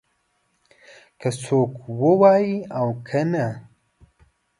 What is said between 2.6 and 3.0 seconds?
او